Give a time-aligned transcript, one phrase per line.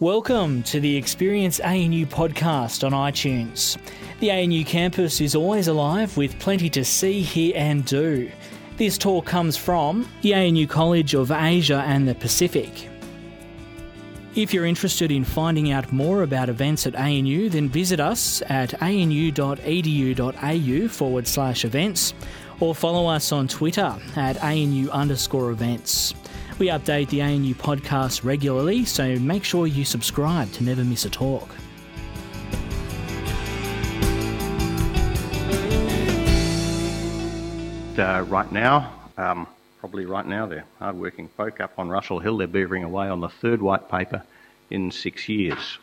[0.00, 3.76] Welcome to the Experience ANU podcast on iTunes.
[4.20, 8.30] The ANU campus is always alive with plenty to see, hear, and do.
[8.76, 12.88] This talk comes from the ANU College of Asia and the Pacific.
[14.36, 18.80] If you're interested in finding out more about events at ANU, then visit us at
[18.80, 19.28] anu.edu.au
[20.88, 22.14] forward slash events
[22.60, 26.14] or follow us on Twitter at ANU underscore events.
[26.58, 31.10] We update the ANU podcast regularly, so make sure you subscribe to never miss a
[31.10, 31.48] talk.
[37.96, 39.46] Uh, right now, um,
[39.78, 42.38] probably right now, they're hard-working folk up on Russell Hill.
[42.38, 44.24] They're beavering away on the third white paper
[44.70, 45.78] in six years.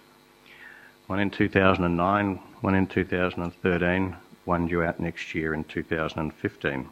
[1.07, 6.89] One in 2009, one in 2013, one due out next year in 2015.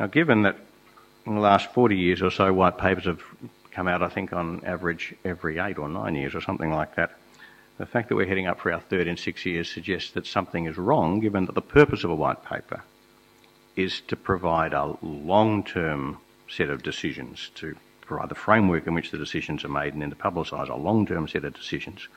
[0.00, 0.56] Now, given that
[1.26, 3.22] in the last 40 years or so, white papers have
[3.72, 7.18] come out, I think, on average every eight or nine years or something like that.
[7.78, 10.64] The fact that we're heading up for our third in six years suggests that something
[10.66, 12.82] is wrong, given that the purpose of a white paper
[13.74, 16.18] is to provide a long term
[16.48, 20.10] set of decisions, to provide the framework in which the decisions are made, and then
[20.10, 22.08] to publicise a long term set of decisions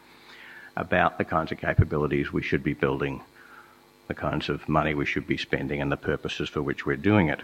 [0.78, 3.22] about the kinds of capabilities we should be building,
[4.08, 7.28] the kinds of money we should be spending, and the purposes for which we're doing
[7.28, 7.42] it.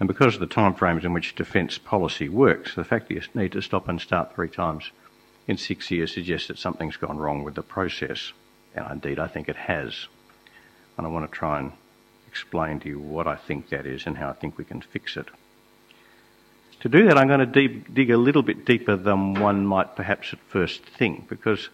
[0.00, 3.52] And because of the timeframes in which defence policy works, the fact that you need
[3.52, 4.90] to stop and start three times
[5.46, 8.32] in six years suggests that something's gone wrong with the process.
[8.74, 10.06] And indeed, I think it has.
[10.96, 11.72] And I want to try and
[12.26, 15.18] explain to you what I think that is and how I think we can fix
[15.18, 15.26] it.
[16.80, 19.96] To do that, I'm going to deep, dig a little bit deeper than one might
[19.96, 21.68] perhaps at first think, because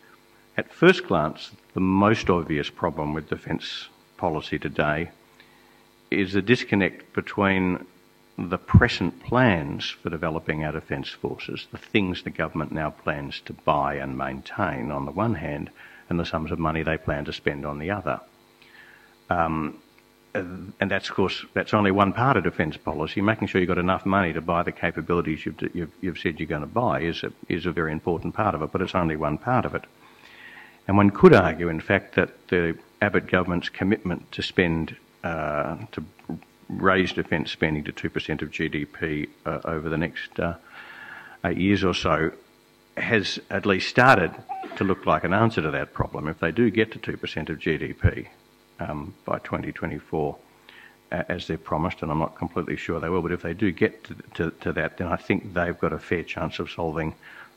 [0.57, 5.11] at first glance, the most obvious problem with defence policy today
[6.11, 7.87] is the disconnect between
[8.39, 13.53] the present plans for developing our defence forces, the things the government now plans to
[13.53, 15.70] buy and maintain on the one hand,
[16.09, 18.20] and the sums of money they plan to spend on the other.
[19.31, 19.78] Um,
[20.34, 23.22] and that's, of course, that's only one part of defence policy.
[23.22, 26.47] Making sure you've got enough money to buy the capabilities you've, you've, you've said you're
[26.47, 29.16] going to buy is a, is a very important part of it, but it's only
[29.16, 29.84] one part of it.
[30.87, 36.05] And one could argue, in fact, that the Abbott government's commitment to spend, uh, to
[36.69, 40.54] raise defence spending to 2% of GDP uh, over the next uh,
[41.44, 42.32] eight years or so
[42.97, 44.34] has at least started
[44.76, 46.28] to look like an answer to that problem.
[46.28, 48.28] If they do get to 2% of GDP
[48.81, 50.37] um, by 2024,
[51.10, 54.05] as they've promised, and I'm not completely sure they will, but if they do get
[54.05, 57.15] to, to, to that, then I think they've got a fair chance of solving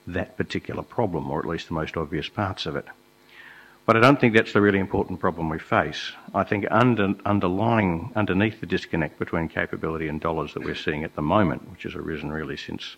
[0.08, 2.86] that particular problem, or at least the most obvious parts of it.
[3.90, 6.12] But I don't think that's the really important problem we face.
[6.36, 11.16] I think under, underlying, underneath the disconnect between capability and dollars that we're seeing at
[11.16, 12.98] the moment, which has arisen really since,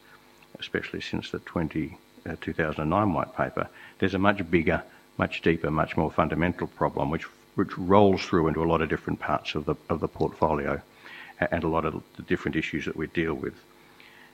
[0.59, 1.97] especially since the 20,
[2.29, 3.69] uh, 2009 white paper,
[3.99, 4.83] there's a much bigger,
[5.17, 7.23] much deeper, much more fundamental problem which,
[7.55, 10.81] which rolls through into a lot of different parts of the, of the portfolio
[11.39, 13.53] and a lot of the different issues that we deal with.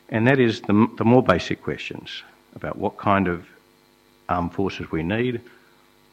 [0.10, 2.24] And that is the, the more basic questions
[2.56, 3.46] about what kind of
[4.28, 5.40] armed forces we need,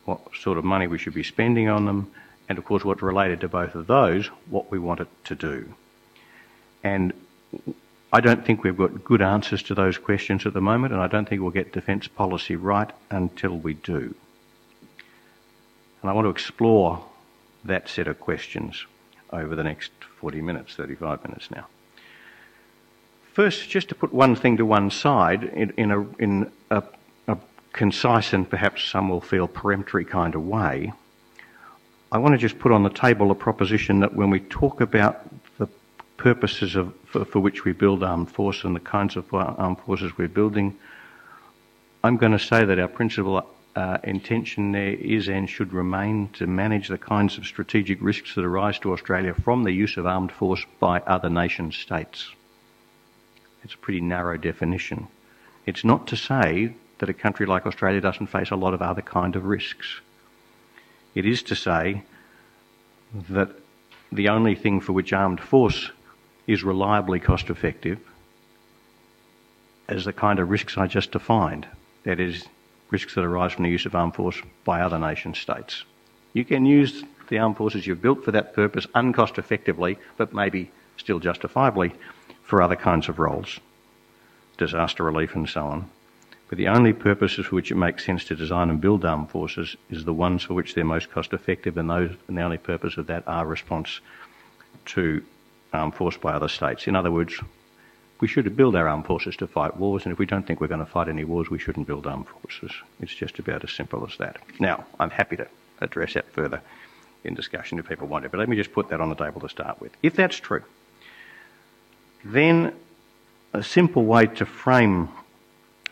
[0.04, 2.10] what sort of money we should be spending on them,
[2.48, 5.75] and of course, what's related to both of those, what we want it to do.
[6.82, 7.12] And
[8.12, 11.06] I don't think we've got good answers to those questions at the moment, and I
[11.06, 14.15] don't think we'll get defence policy right until we do.
[16.03, 17.03] And I want to explore
[17.65, 18.84] that set of questions
[19.32, 19.91] over the next
[20.21, 21.66] 40 minutes, 35 minutes now.
[23.32, 26.84] First, just to put one thing to one side, in, in, a, in a
[27.74, 30.92] concise and perhaps some will feel peremptory kind of way,
[32.10, 35.26] I want to just put on the table a proposition that when we talk about
[35.58, 35.66] the
[36.16, 40.16] purposes of, for, for which we build armed force and the kinds of armed forces
[40.16, 40.78] we're building,
[42.04, 46.46] I'm going to say that our principal uh, intention there is and should remain to
[46.46, 50.30] manage the kinds of strategic risks that arise to Australia from the use of armed
[50.30, 52.30] force by other nation states.
[53.64, 55.08] It's a pretty narrow definition.
[55.66, 56.74] It's not to say
[57.04, 60.01] that a country like Australia doesn't face a lot of other kind of risks.
[61.15, 62.03] It is to say
[63.28, 63.51] that
[64.10, 65.91] the only thing for which armed force
[66.47, 67.98] is reliably cost effective
[69.91, 71.66] is the kind of risks I just defined.
[72.04, 72.47] That is,
[72.91, 75.84] risks that arise from the use of armed force by other nation states.
[76.33, 80.71] You can use the armed forces you've built for that purpose uncost effectively, but maybe
[80.97, 81.92] still justifiably
[82.45, 83.60] for other kinds of roles,
[84.56, 85.91] disaster relief and so on.
[86.54, 90.04] The only purposes for which it makes sense to design and build armed forces is
[90.04, 93.09] the ones for which they're most cost effective, and those and the only purpose of
[93.09, 94.01] that are response
[94.86, 95.24] to
[95.72, 96.86] armed force by other states.
[96.86, 97.41] In other words,
[98.21, 100.68] we should build our armed forces to fight wars, and if we don't think we're
[100.68, 102.71] going to fight any wars, we shouldn't build armed forces.
[103.01, 104.36] It's just about as simple as that.
[104.60, 105.48] Now, I'm happy to
[105.80, 106.60] address that further
[107.24, 109.41] in discussion if people want it, but let me just put that on the table
[109.41, 109.92] to start with.
[110.04, 110.62] If that's true,
[112.24, 112.74] then
[113.53, 115.09] a simple way to frame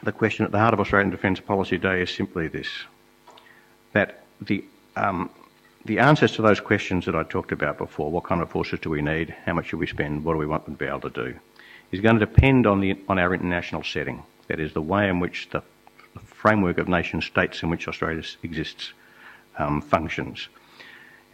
[0.03, 2.69] the question at the heart of Australian defence policy today is simply this
[3.93, 4.65] that the,
[4.97, 5.29] um,
[5.85, 8.89] the answers to those questions that I talked about before what kind of forces do
[8.89, 11.01] we need, how much should we spend, what do we want them to be able
[11.01, 11.35] to do
[11.93, 14.23] is going to depend on, the, on our international setting.
[14.49, 15.63] That is, the way in which the,
[16.15, 18.93] the framework of nation states in which Australia exists
[19.59, 20.49] um, functions.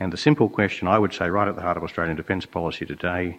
[0.00, 2.84] And the simple question I would say right at the heart of Australian defence policy
[2.84, 3.38] today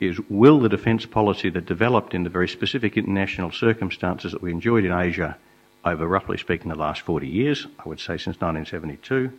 [0.00, 4.50] is will the defence policy that developed in the very specific international circumstances that we
[4.50, 5.36] enjoyed in Asia
[5.84, 9.30] over roughly speaking the last 40 years, I would say since 1972,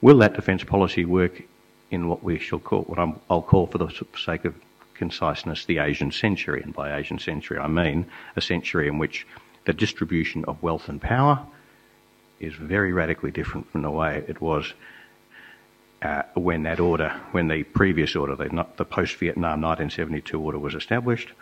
[0.00, 1.42] will that defence policy work
[1.90, 4.54] in what we shall call, what i will call for the sake of
[4.94, 6.62] conciseness, the Asian century?
[6.62, 8.06] And by Asian century I mean
[8.36, 9.26] a century in which
[9.64, 11.44] the distribution of wealth and power
[12.40, 14.72] is very radically different from the way it was
[16.02, 21.32] uh, when that order, when the previous order, the, the post-Vietnam 1972 order was established,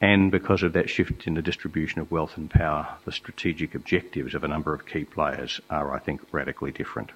[0.00, 4.34] and because of that shift in the distribution of wealth and power, the strategic objectives
[4.34, 7.10] of a number of key players are, I think, radically different.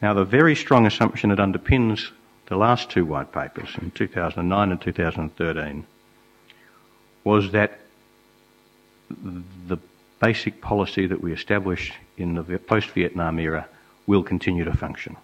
[0.00, 2.10] Now, the very strong assumption that underpins
[2.46, 5.86] the last two white papers in 2009 and 2013
[7.24, 7.80] was that
[9.10, 9.78] the
[10.20, 13.68] basic policy that we established in the post-Vietnam era
[14.06, 15.16] will continue to function,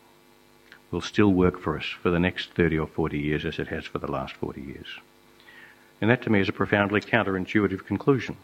[0.91, 3.85] will still work for us for the next 30 or 40 years as it has
[3.85, 4.87] for the last 40 years.
[6.01, 8.37] And that to me is a profoundly counterintuitive conclusion.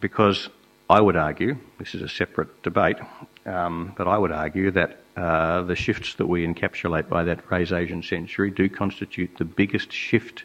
[0.00, 0.48] Because
[0.90, 2.98] I would argue, this is a separate debate,
[3.46, 7.72] um, but I would argue that uh, the shifts that we encapsulate by that phrase
[7.72, 10.44] Asian century do constitute the biggest shift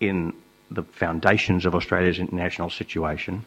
[0.00, 0.32] in
[0.70, 3.44] the foundations of Australia's international situation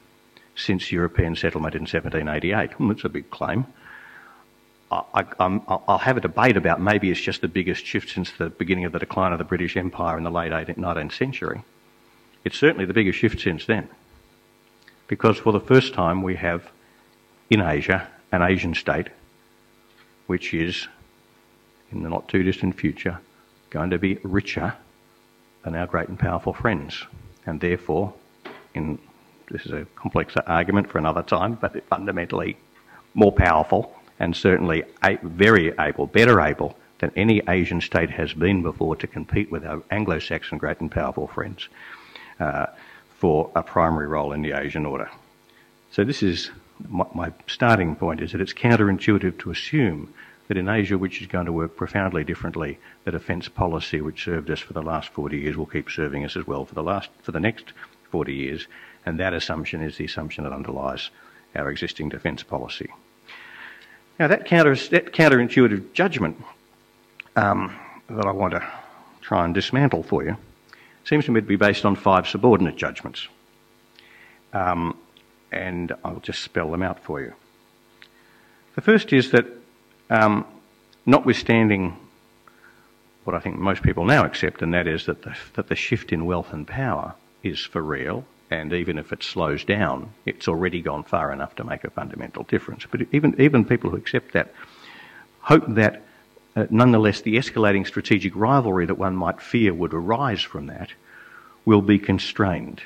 [0.56, 2.80] since European settlement in 1788.
[2.80, 3.66] Well, that's a big claim.
[4.92, 8.86] I, will have a debate about maybe it's just the biggest shift since the beginning
[8.86, 11.64] of the decline of the British Empire in the late 18th, 19th century.
[12.44, 13.90] It's certainly the biggest shift since then.
[15.08, 16.70] Because for the first time we have
[17.50, 19.10] in Asia an Asian state
[20.28, 20.88] which is,
[21.92, 23.20] in the not too distant future,
[23.70, 24.74] going to be richer
[25.64, 27.04] than our great and powerful friends.
[27.46, 28.14] And therefore,
[28.74, 29.00] in,
[29.50, 32.58] this is a complex argument for another time, but fundamentally
[33.14, 34.84] more powerful and certainly
[35.24, 39.82] very able, better able than any Asian state has been before to compete with our
[39.92, 41.68] Anglo-Saxon great and powerful friends
[42.40, 42.68] uh,
[43.18, 45.10] for a primary role in the Asian order.
[45.92, 46.52] So this is
[46.90, 50.14] my, my starting point is that it's counterintuitive to assume
[50.48, 54.50] that in Asia, which is going to work profoundly differently, the defence policy which served
[54.52, 57.10] us for the last 40 years will keep serving us as well for the last
[57.22, 57.74] for the next
[58.12, 58.68] 40 years,
[59.06, 61.10] and that assumption is the assumption that underlies
[61.56, 62.90] our existing defence policy.
[64.18, 66.42] Now, that, counter, that counterintuitive judgment
[67.36, 67.78] um,
[68.10, 68.66] that I want to
[69.22, 70.38] try and dismantle for you
[71.04, 73.28] seems to me to be based on five subordinate judgments.
[74.54, 74.98] Um,
[75.52, 77.34] and I'll just spell them out for you.
[78.76, 79.46] The first is that,
[80.10, 80.46] um,
[81.06, 81.98] notwithstanding
[83.26, 86.14] what I think most people now accept, and that is that the, that the shift
[86.14, 90.82] in wealth and power is for real, and even if it slows down, it's already
[90.82, 92.86] gone far enough to make a fundamental difference.
[92.90, 94.54] But even, even people who accept that
[95.40, 96.04] hope that
[96.56, 100.90] uh, nonetheless the escalating strategic rivalry that one might fear would arise from that
[101.66, 102.82] will be constrained.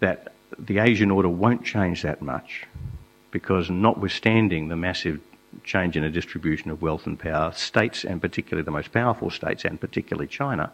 [0.00, 2.66] That the Asian order won't change that much
[3.30, 5.20] because, notwithstanding the massive
[5.64, 9.64] change in the distribution of wealth and power, states, and particularly the most powerful states,
[9.64, 10.72] and particularly China,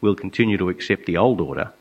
[0.00, 1.72] will continue to accept the old order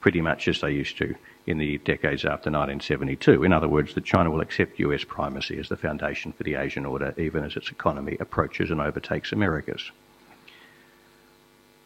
[0.00, 1.14] pretty much as they used to
[1.46, 3.44] in the decades after 1972.
[3.44, 6.86] In other words, that China will accept US primacy as the foundation for the Asian
[6.86, 9.90] order, even as its economy approaches and overtakes America's.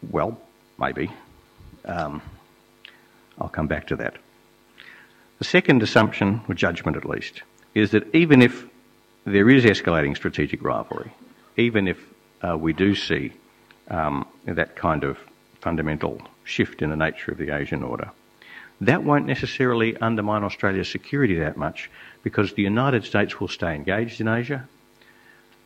[0.09, 0.39] Well,
[0.79, 1.11] maybe.
[1.85, 2.21] Um,
[3.39, 4.15] I'll come back to that.
[5.39, 7.41] The second assumption, or judgment at least,
[7.73, 8.65] is that even if
[9.25, 11.11] there is escalating strategic rivalry,
[11.57, 11.99] even if
[12.41, 13.33] uh, we do see
[13.89, 15.17] um, that kind of
[15.59, 18.09] fundamental shift in the nature of the Asian order.
[18.81, 21.89] That won't necessarily undermine Australia's security that much
[22.23, 24.67] because the United States will stay engaged in Asia,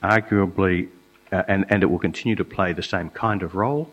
[0.04, 0.90] arguably,
[1.32, 3.92] uh, and, and it will continue to play the same kind of role,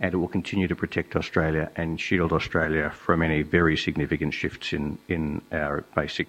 [0.00, 4.72] and it will continue to protect Australia and shield Australia from any very significant shifts
[4.72, 6.28] in, in our basic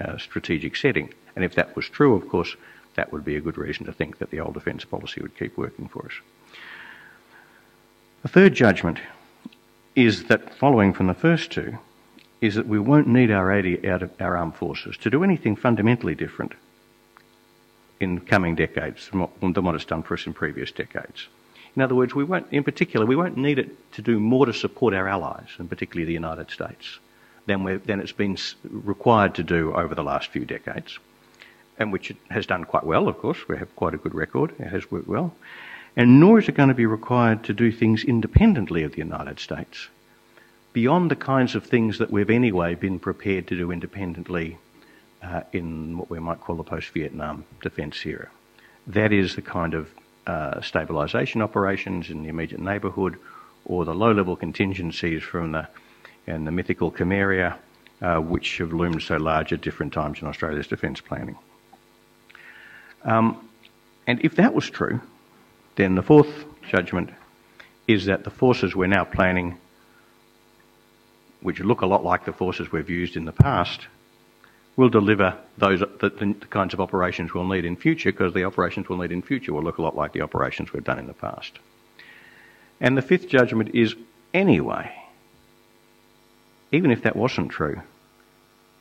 [0.00, 1.12] uh, strategic setting.
[1.34, 2.56] And if that was true, of course,
[2.96, 5.56] that would be a good reason to think that the old defence policy would keep
[5.56, 6.12] working for us.
[8.26, 8.98] The third judgment
[9.94, 11.78] is that, following from the first two,
[12.40, 13.52] is that we won't need our,
[14.18, 16.54] our armed forces to do anything fundamentally different
[18.00, 19.20] in coming decades than
[19.64, 21.28] what it's done for us in previous decades.
[21.76, 24.52] In other words, we won't, in particular, we won't need it to do more to
[24.52, 26.98] support our allies, and particularly the United States,
[27.46, 30.98] than, than it's been required to do over the last few decades,
[31.78, 33.46] and which it has done quite well, of course.
[33.46, 34.52] We have quite a good record.
[34.58, 35.32] It has worked well.
[35.96, 39.40] And nor is it going to be required to do things independently of the United
[39.40, 39.88] States,
[40.74, 44.58] beyond the kinds of things that we've anyway been prepared to do independently
[45.22, 48.28] uh, in what we might call the post Vietnam defence era.
[48.86, 49.88] That is the kind of
[50.26, 53.16] uh, stabilisation operations in the immediate neighbourhood
[53.64, 55.66] or the low level contingencies from the,
[56.26, 57.52] and the mythical Kimberley,
[58.02, 61.36] uh, which have loomed so large at different times in Australia's defence planning.
[63.02, 63.48] Um,
[64.06, 65.00] and if that was true,
[65.76, 67.10] then the fourth judgment
[67.86, 69.58] is that the forces we're now planning,
[71.40, 73.86] which look a lot like the forces we've used in the past,
[74.76, 78.88] will deliver those the, the, kinds of operations we'll need in future because the operations
[78.88, 81.14] we'll need in future will look a lot like the operations we've done in the
[81.14, 81.58] past.
[82.80, 83.94] And the fifth judgment is
[84.34, 84.92] anyway,
[86.72, 87.80] even if that wasn't true,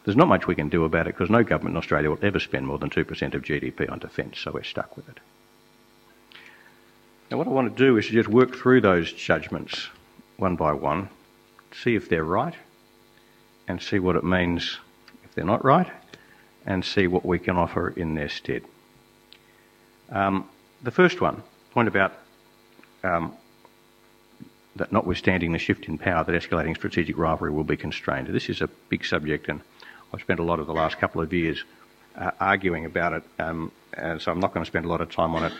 [0.04, 2.40] there's not much we can do about it because no government in Australia will ever
[2.40, 5.20] spend more than 2% of GDP on defence, so we're stuck with it.
[7.32, 9.90] Now, what I want to do is to just work through those judgments
[10.38, 11.10] one by one,
[11.72, 12.54] see if they're right,
[13.68, 14.78] and see what it means
[15.24, 15.88] if they're not right,
[16.68, 18.64] and see what we can offer in their stead.
[20.12, 20.48] Um,
[20.84, 21.42] the first one,
[21.72, 22.14] point about
[23.04, 23.34] um,
[24.76, 28.28] that notwithstanding the shift in power, that escalating strategic rivalry will be constrained.
[28.28, 29.62] This is a big subject, and
[30.14, 31.64] I've spent a lot of the last couple of years
[32.16, 35.10] uh, arguing about it, um, and so I'm not going to spend a lot of
[35.10, 35.54] time on it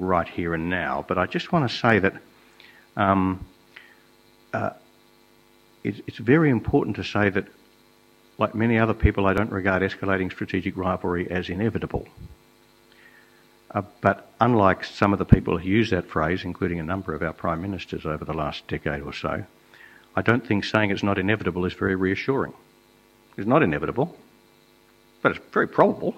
[0.00, 1.04] right here and now.
[1.06, 2.14] But I just want to say that
[2.96, 3.46] um,
[4.52, 4.70] uh,
[5.84, 7.46] it's, it's very important to say that
[8.38, 12.08] like many other people, I don't regard escalating strategic rivalry as inevitable.
[13.72, 17.22] Uh, but unlike some of the people who use that phrase, including a number of
[17.22, 19.44] our prime ministers over the last decade or so,
[20.16, 22.52] I don't think saying it's not inevitable is very reassuring.
[23.36, 24.16] It's not inevitable,
[25.22, 26.16] but it's very probable.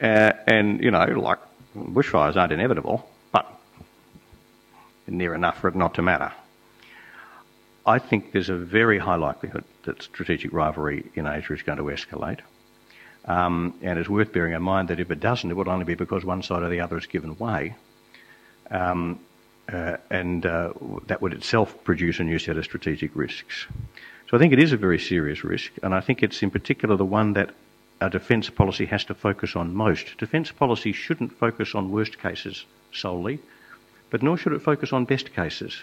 [0.00, 1.38] Uh, and, you know, like
[1.76, 3.46] bushfires aren't inevitable, but
[5.06, 6.32] near enough for it not to matter.
[7.86, 11.84] I think there's a very high likelihood that strategic rivalry in Asia is going to
[11.84, 12.40] escalate.
[13.24, 15.94] Um, and it's worth bearing in mind that if it doesn't, it would only be
[15.94, 17.74] because one side or the other has given way.
[18.70, 19.20] Um,
[19.72, 20.72] uh, and uh,
[21.06, 23.66] that would itself produce a new set of strategic risks.
[24.28, 26.96] So I think it is a very serious risk, and I think it's in particular
[26.96, 27.50] the one that
[28.00, 30.16] our defence policy has to focus on most.
[30.18, 33.40] Defence policy shouldn't focus on worst cases solely,
[34.10, 35.82] but nor should it focus on best cases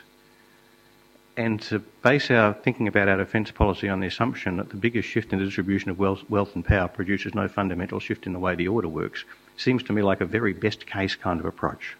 [1.38, 5.08] and to base our thinking about our defence policy on the assumption that the biggest
[5.08, 8.40] shift in the distribution of wealth, wealth, and power produces no fundamental shift in the
[8.40, 9.24] way the order works
[9.56, 11.96] seems to me like a very best case kind of approach.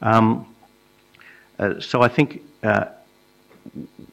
[0.00, 0.46] Um,
[1.58, 2.86] uh, so I think uh,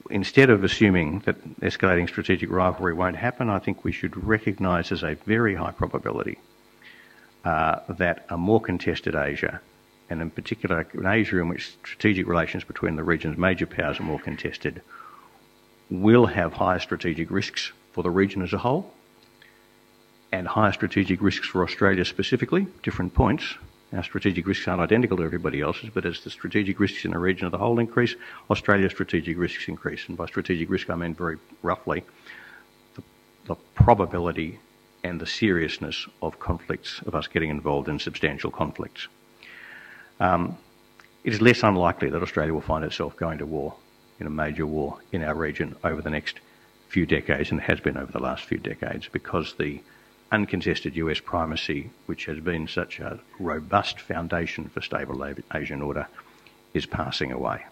[0.10, 5.04] instead of assuming that escalating strategic rivalry won't happen, I think we should recognise as
[5.04, 6.40] a very high probability
[7.46, 9.62] uh, that a more contested Asia
[10.10, 14.04] and in particular an Asia, in which strategic relations between the region's major powers are
[14.04, 14.82] more contested,
[15.90, 18.92] will have higher strategic risks for the region as a whole
[20.32, 23.56] and higher strategic risks for Australia specifically, different points.
[23.92, 27.18] Our strategic risks aren't identical to everybody else's, but as the strategic risks in the
[27.18, 28.16] region of the whole increase,
[28.50, 30.08] Australia's strategic risks increase.
[30.08, 32.04] And by strategic risk, I mean very roughly
[32.96, 33.02] the,
[33.46, 34.60] the probability
[35.04, 39.08] and the seriousness of conflicts, of us getting involved in substantial conflicts.
[40.20, 40.58] Um,
[41.24, 43.76] it is less unlikely that Australia will find itself going to war,
[44.20, 46.40] in a major war in our region over the next
[46.90, 49.82] few decades, and has been over the last few decades, because the
[50.32, 56.08] uncontested US primacy, which has been such a robust foundation for stable Asian order,
[56.74, 57.66] is passing away.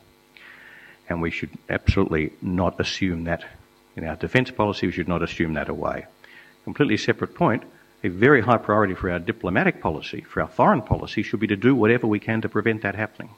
[1.10, 3.46] And we should absolutely not assume that
[3.96, 6.06] in our defence policy, we should not assume that away.
[6.64, 7.64] Completely separate point,
[8.04, 11.56] a very high priority for our diplomatic policy, for our foreign policy, should be to
[11.56, 13.30] do whatever we can to prevent that happening.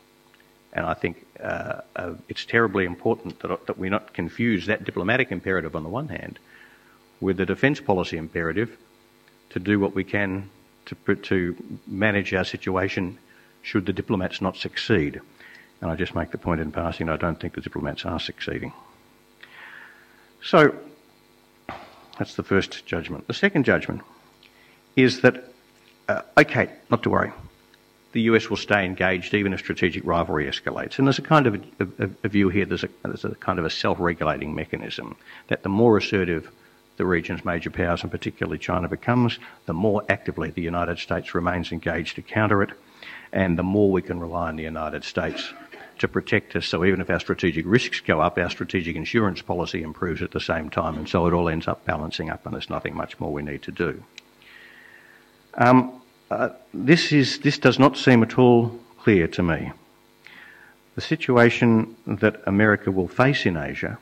[0.73, 5.31] And I think uh, uh, it's terribly important that, that we not confuse that diplomatic
[5.31, 6.39] imperative on the one hand
[7.21, 8.77] with the defence policy imperative
[9.49, 10.49] to do what we can
[10.85, 11.55] to, to
[11.87, 13.17] manage our situation
[13.61, 15.21] should the diplomats not succeed.
[15.81, 18.73] And I just make the point in passing, I don't think the diplomats are succeeding.
[20.41, 20.75] So,
[22.17, 23.27] that's the first judgment.
[23.27, 24.01] The second judgment
[24.95, 25.45] is that,
[26.07, 27.31] uh, okay, not to worry.
[28.11, 30.97] the US will stay engaged even if strategic rivalry escalates.
[30.97, 33.59] And there's a kind of a, a, a view here, there's a, there's a kind
[33.59, 35.15] of a self regulating mechanism
[35.47, 36.49] that the more assertive
[36.99, 41.71] the region's major powers, and particularly China, becomes, the more actively the United States remains
[41.71, 42.71] engaged to counter it,
[43.31, 45.53] and the more we can rely on the United States
[45.97, 46.65] to protect us.
[46.65, 50.41] So even if our strategic risks go up, our strategic insurance policy improves at the
[50.41, 53.31] same time, and so it all ends up balancing up, and there's nothing much more
[53.31, 54.03] we need to do.
[55.53, 59.71] Um, uh, this, is, this does not seem at all clear to me.
[60.95, 63.99] The situation that America will face in Asia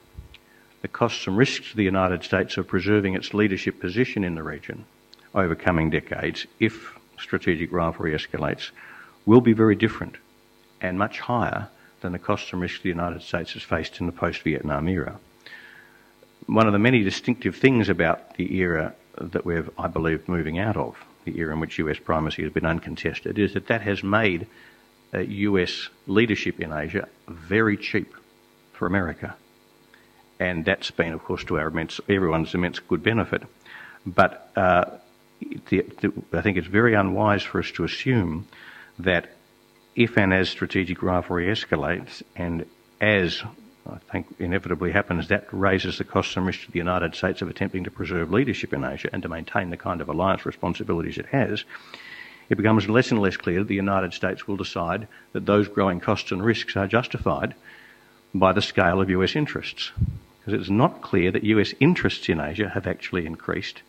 [0.82, 4.44] the costs and risks to the United States of preserving its leadership position in the
[4.44, 4.86] region
[5.34, 8.72] over coming decades, if strategic rivalry escalates,
[9.26, 10.16] will be very different
[10.82, 11.68] and much higher
[12.02, 15.20] than the costs and risks the United States has faced in the post Vietnam era.
[16.46, 20.78] One of the many distinctive things about the era that we're, I believe, moving out
[20.78, 24.48] of, the era in which US primacy has been uncontested, is that that has made
[25.14, 28.14] uh, US leadership in Asia very cheap
[28.74, 29.36] for America
[30.40, 33.44] and that's been, of course, to our immense, everyone's immense good benefit.
[34.06, 34.86] But uh,
[35.70, 38.48] the, the, I think it's very unwise for us to assume
[39.00, 39.36] that
[39.96, 42.66] if and as strategic rivalry escalates, and
[43.02, 43.44] as
[43.90, 47.50] I think inevitably happens, that raises the costs and risks to the United States of
[47.50, 51.28] attempting to preserve leadership in Asia and to maintain the kind of alliance responsibilities it
[51.28, 51.64] has.
[52.50, 56.00] It becomes less and less clear that the United States will decide that those growing
[56.00, 57.56] costs and risks are justified
[58.34, 59.92] by the scale of US interests
[60.48, 63.82] because it's not clear that US interests in Asia have actually increased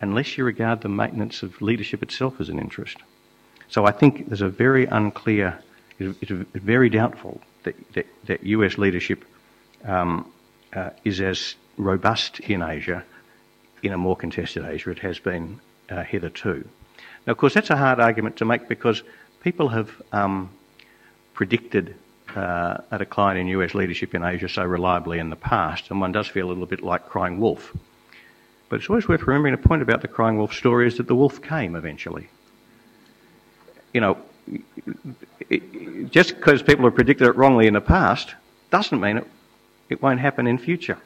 [0.00, 2.96] unless you regard the maintenance of leadership itself as an interest.
[3.68, 5.56] So I think there's a very unclear,
[6.00, 9.24] it's very doubtful that, that, that US leadership
[9.84, 10.28] um,
[10.72, 13.04] uh, is as robust in Asia,
[13.84, 16.68] in a more contested Asia, it has been uh, hitherto.
[17.24, 19.04] Now, of course, that's a hard argument to make because
[19.44, 20.50] people have um,
[21.34, 21.94] predicted
[22.36, 26.12] uh, a decline in US leadership in Asia so reliably in the past, and one
[26.12, 27.76] does feel a little bit like crying wolf.
[28.68, 31.14] But it's always worth remembering the point about the crying wolf story is that the
[31.14, 32.28] wolf came eventually.
[33.92, 34.18] You know,
[36.10, 38.34] just because people have predicted it wrongly in the past
[38.70, 39.26] doesn't mean it,
[39.88, 40.98] it won't happen in future.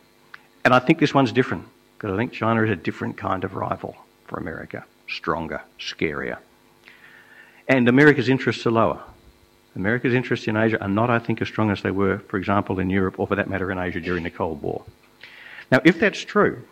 [0.64, 3.54] And I think this one's different because I think China is a different kind of
[3.54, 3.96] rival
[4.26, 6.38] for America, stronger, scarier.
[7.66, 9.02] And America's interests are lower.
[9.76, 12.78] America's interests in Asia are not, I think, as strong as they were, for example,
[12.78, 14.84] in Europe or for that matter in Asia during the Cold War.
[15.72, 16.62] Now, if that's true,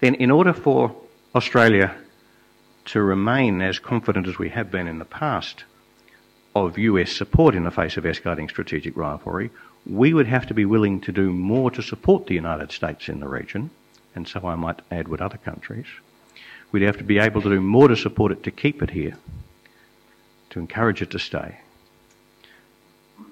[0.00, 0.94] then in order for
[1.34, 1.94] Australia
[2.86, 5.64] to remain as confident as we have been in the past
[6.56, 9.50] of US support in the face of escalating strategic rivalry,
[9.86, 13.20] we would have to be willing to do more to support the United States in
[13.20, 13.70] the region,
[14.14, 15.86] and so I might add with other countries.
[16.72, 19.16] We'd have to be able to do more to support it to keep it here,
[20.50, 21.58] to encourage it to stay.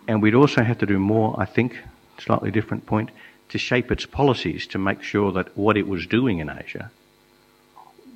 [0.09, 1.79] And we'd also have to do more, I think,
[2.19, 3.11] slightly different point,
[3.51, 6.91] to shape its policies to make sure that what it was doing in Asia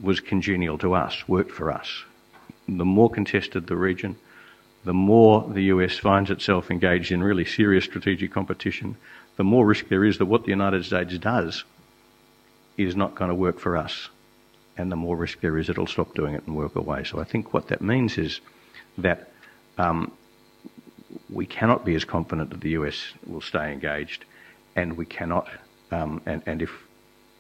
[0.01, 2.05] was congenial to us, worked for us.
[2.67, 4.17] The more contested the region,
[4.85, 8.97] the more the US finds itself engaged in really serious strategic competition,
[9.37, 11.65] the more risk there is that what the United States does
[12.77, 14.09] is not going to work for us.
[14.79, 17.05] And the more risk there is it'll stop doing it and work away.
[17.05, 18.41] So I think what that means is
[18.97, 19.31] that
[19.77, 20.11] um,
[21.31, 24.25] we cannot be as confident that the US will stay engaged,
[24.77, 25.49] and we cannot,
[25.91, 26.71] um, and, and if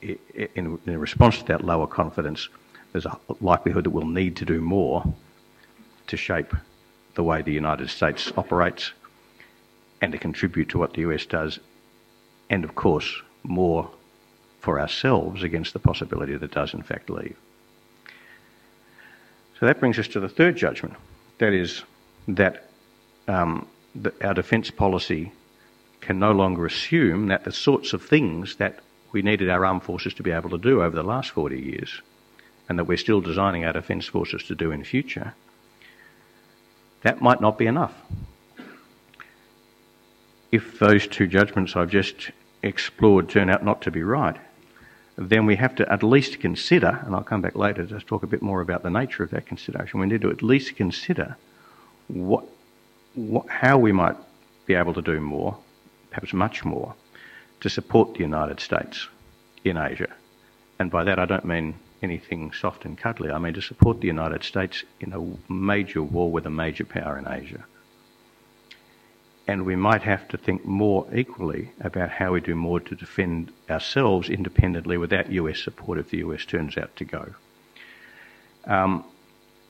[0.03, 2.49] in, in response to that lower confidence,
[2.93, 5.05] there's a likelihood that we'll need to do more
[6.09, 6.55] to shape
[7.15, 8.93] the way the United States operates
[10.01, 11.59] and to contribute to what the US does,
[12.51, 13.91] and of course, more
[14.61, 17.37] for ourselves against the possibility that it does in fact leave.
[19.59, 20.95] So that brings us to the third judgment.
[21.39, 21.83] That is
[22.29, 22.69] that
[23.33, 23.66] um,
[24.23, 25.33] our defence policy
[26.01, 28.81] can no longer assume that the sorts of things that
[29.12, 32.01] we needed our armed forces to be able to do over the last 40 years
[32.68, 35.35] and that we're still designing our defence forces to do in future,
[37.03, 37.95] that might not be enough.
[40.51, 42.31] If those two judgments I've just
[42.62, 44.37] explored turn out not to be right,
[45.16, 48.27] then we have to at least consider, and I'll come back later to talk a
[48.27, 51.37] bit more about the nature of that consideration, we need to at least consider
[52.09, 52.45] what,
[53.48, 54.16] how we might
[54.66, 55.57] be able to do more,
[56.11, 56.94] perhaps much more,
[57.61, 59.09] to support the United States
[59.64, 60.09] in Asia.
[60.79, 63.31] And by that I don't mean anything soft and cuddly.
[63.31, 67.18] I mean to support the United States in a major war with a major power
[67.18, 67.64] in Asia.
[69.46, 73.53] And we might have to think more equally about how we do more to defend
[73.68, 77.35] ourselves independently without US support if the US turns out to go.
[78.64, 79.05] Um,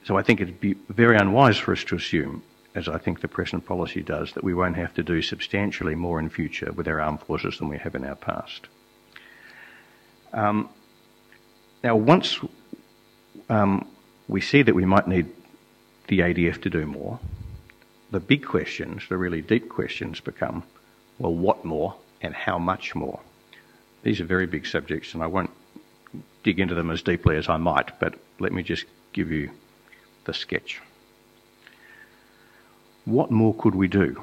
[0.05, 2.43] so I think it'd be very unwise for us to assume,
[2.75, 6.19] as I think the present policy does, that we won't have to do substantially more
[6.19, 8.67] in future with our armed forces than we have in our past.
[10.33, 10.69] Um,
[11.85, 12.41] now, once
[13.49, 13.87] um,
[14.29, 15.27] we see that we might need
[16.09, 17.19] the ADF to do more,
[18.11, 20.63] the big questions, the really deep questions become,
[21.19, 23.21] well, what more and how much more?
[24.03, 25.51] These are very big subjects, and I won't
[26.43, 29.51] dig into them as deeply as I might, but let me just give you
[30.25, 30.81] the sketch.
[33.05, 34.23] What more could we do?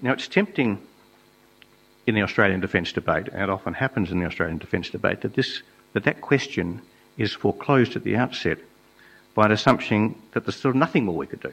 [0.00, 0.80] Now, it's tempting
[2.06, 5.34] in the Australian defence debate, and it often happens in the Australian defence debate, that,
[5.34, 6.80] this, that that question
[7.18, 8.58] is foreclosed at the outset
[9.34, 11.52] by an assumption that there's sort of nothing more we could do.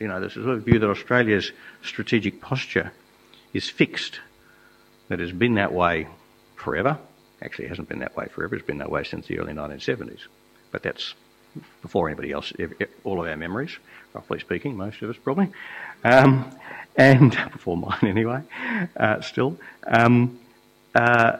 [0.00, 2.92] You know, there's a sort of view that Australia's strategic posture
[3.54, 4.20] is fixed,
[5.08, 6.08] that has been that way
[6.56, 6.98] forever.
[7.40, 10.20] Actually, it hasn't been that way forever, it's been that way since the early 1970s.
[10.72, 11.14] But that's
[11.82, 12.52] before anybody else,
[13.04, 13.76] all of our memories,
[14.12, 15.48] roughly speaking, most of us probably,
[16.04, 16.50] um,
[16.96, 18.42] and before mine anyway,
[18.96, 20.38] uh, still, um,
[20.94, 21.36] uh,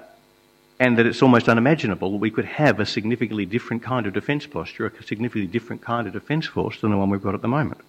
[0.78, 4.46] and that it's almost unimaginable that we could have a significantly different kind of defence
[4.46, 7.48] posture, a significantly different kind of defence force than the one we've got at the
[7.48, 7.80] moment.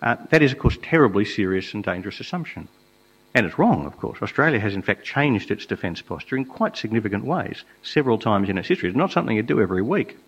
[0.00, 2.68] Uh, that is, of course, terribly serious and dangerous assumption.
[3.34, 4.20] And it's wrong, of course.
[4.20, 8.58] Australia has, in fact, changed its defence posture in quite significant ways, several times in
[8.58, 8.88] its history.
[8.88, 10.18] It's not something you do every week.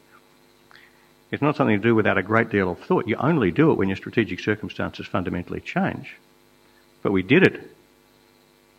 [1.35, 3.09] It's not something to do without a great deal of thought.
[3.09, 6.15] You only do it when your strategic circumstances fundamentally change.
[7.03, 7.73] But we did it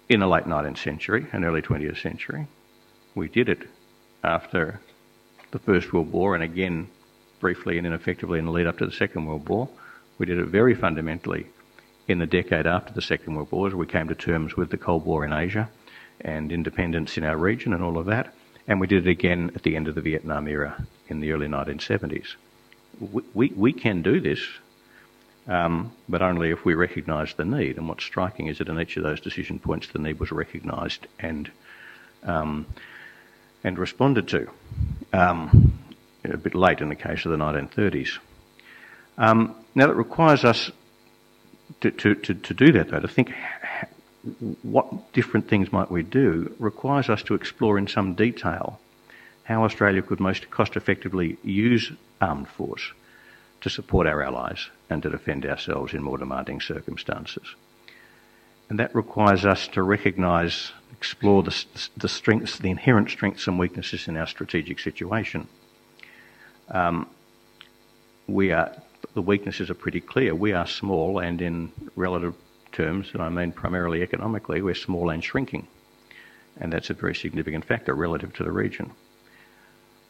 [0.07, 2.47] in the late 19th century and early 20th century.
[3.13, 3.67] We did it
[4.23, 4.79] after
[5.51, 6.87] the First World War and again
[7.41, 9.67] briefly and ineffectively in the lead up to the Second World War.
[10.17, 11.47] We did it very fundamentally
[12.07, 14.77] in the decade after the Second World War as we came to terms with the
[14.77, 15.69] Cold War in Asia
[16.21, 18.33] and independence in our region and all of that.
[18.65, 21.47] And we did it again at the end of the Vietnam era in the early
[21.47, 22.35] 1970s
[23.33, 24.39] we, we, can do this,
[25.47, 27.77] um, but only if we recognise the need.
[27.77, 31.07] And what's striking is that in each of those decision points, the need was recognised
[31.19, 31.51] and
[32.23, 32.65] um,
[33.63, 34.49] and responded to.
[35.13, 35.73] Um,
[36.23, 38.17] a bit late in the case of the 1930s.
[39.17, 40.71] Um, now, it requires us
[41.81, 43.33] to, to, to, to do that, though, to think
[44.63, 48.79] what different things might we do, requires us to explore in some detail
[49.43, 52.91] how Australia could most cost effectively use armed force
[53.61, 57.55] to support our allies and to defend ourselves in more demanding circumstances.
[58.69, 61.65] And that requires us to recognise, explore the,
[61.97, 65.47] the, strengths, the inherent strengths and weaknesses in our strategic situation.
[66.69, 67.07] Um,
[68.27, 68.75] we are,
[69.13, 70.33] the weaknesses are pretty clear.
[70.33, 72.33] We are small, and in relative
[72.71, 75.67] terms, and I mean primarily economically, we're small and shrinking.
[76.57, 78.91] And that's a very significant factor relative to the region.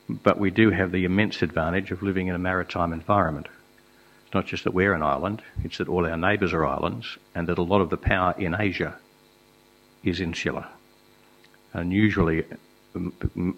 [0.08, 3.48] But we do have the immense advantage of living in a maritime environment.
[4.26, 7.48] It's not just that we're an island, it's that all our neighbours are islands, and
[7.48, 8.96] that a lot of the power in Asia
[10.04, 10.68] is insular.
[11.74, 12.46] And usually,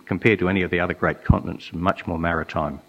[0.06, 2.80] compared to any of the other great continents, much more maritime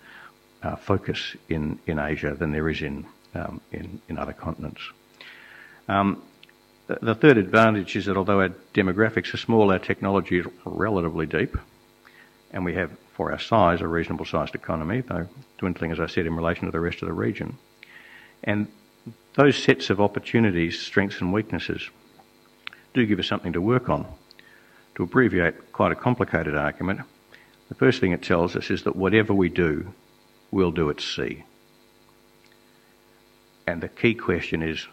[0.62, 4.80] uh, focus in, in Asia than there is in, um, in, in, other continents.
[5.88, 6.22] Um,
[6.86, 11.56] the third advantage is that although our demographics are small, our technology is relatively deep,
[12.50, 15.26] and we have for our size, a reasonable sized economy, though
[15.58, 17.58] dwindling, as I said, in relation to the rest of the region.
[18.44, 18.68] And
[19.34, 21.90] those sets of opportunities, strengths, and weaknesses
[22.94, 24.06] do give us something to work on.
[24.94, 27.00] To abbreviate quite a complicated argument,
[27.68, 29.92] the first thing it tells us is that whatever we do,
[30.52, 31.42] we'll do at sea.
[33.66, 34.86] And the key question is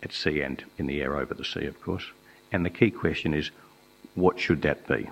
[0.00, 2.04] at sea and in the air over the sea, of course.
[2.52, 3.50] And the key question is
[4.14, 5.10] what should that be?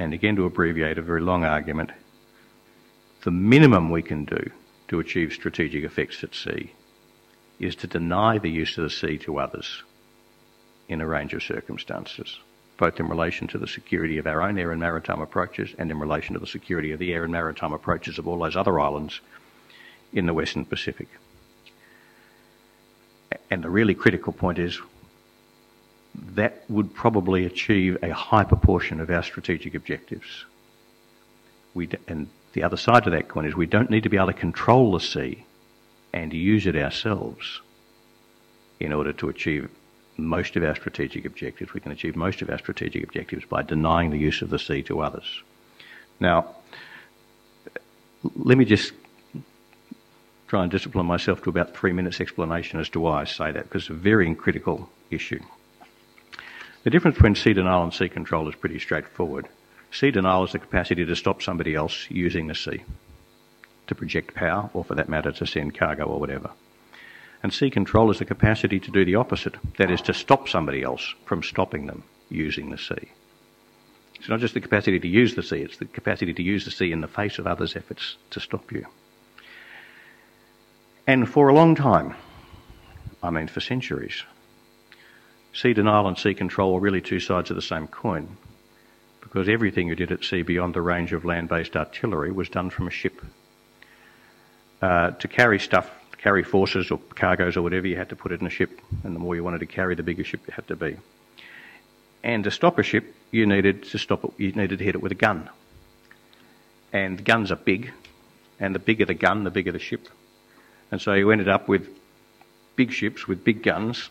[0.00, 1.90] And again to abbreviate a very long argument,
[3.22, 4.50] the minimum we can do
[4.88, 6.72] to achieve strategic effects at sea
[7.58, 9.82] is to deny the use of the sea to others
[10.88, 12.38] in a range of circumstances,
[12.78, 15.98] both in relation to the security of our own air and maritime approaches and in
[15.98, 19.20] relation to the security of the air and maritime approaches of all those other islands
[20.14, 21.08] in the Western Pacific.
[23.50, 24.80] And the really critical point is
[26.34, 30.44] that would probably achieve a high proportion of our strategic objectives.
[31.74, 34.16] We d- and the other side of that coin is we don't need to be
[34.16, 35.44] able to control the sea
[36.12, 37.60] and use it ourselves
[38.80, 39.70] in order to achieve
[40.16, 41.72] most of our strategic objectives.
[41.72, 44.82] We can achieve most of our strategic objectives by denying the use of the sea
[44.84, 45.42] to others.
[46.18, 46.56] Now,
[48.36, 48.92] let me just
[50.48, 53.64] try and discipline myself to about three minutes explanation as to why I say that,
[53.64, 55.40] because it's a very critical issue.
[56.82, 59.48] The difference between sea denial and sea control is pretty straightforward.
[59.92, 62.84] Sea denial is the capacity to stop somebody else using the sea,
[63.86, 66.50] to project power, or for that matter, to send cargo or whatever.
[67.42, 70.82] And sea control is the capacity to do the opposite that is, to stop somebody
[70.82, 73.10] else from stopping them using the sea.
[74.14, 76.70] It's not just the capacity to use the sea, it's the capacity to use the
[76.70, 78.86] sea in the face of others' efforts to stop you.
[81.06, 82.14] And for a long time,
[83.22, 84.22] I mean for centuries,
[85.52, 88.36] sea denial and sea control were really two sides of the same coin
[89.20, 92.68] because everything you did at sea beyond the range of land based artillery was done
[92.68, 93.20] from a ship.
[94.82, 98.40] Uh, to carry stuff, carry forces or cargoes or whatever, you had to put it
[98.40, 100.66] in a ship, and the more you wanted to carry, the bigger ship it had
[100.66, 100.96] to be.
[102.24, 105.02] And to stop a ship, you needed to stop it, you needed to hit it
[105.02, 105.48] with a gun.
[106.92, 107.92] And guns are big,
[108.58, 110.08] and the bigger the gun, the bigger the ship.
[110.90, 111.88] And so you ended up with
[112.74, 114.10] big ships with big guns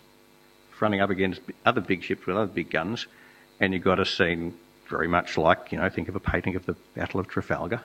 [0.82, 3.08] running up against other big ships with other big guns,
[3.60, 4.54] and you've got a scene
[4.90, 7.82] very much like, you know, think of a painting of the Battle of Trafalgar,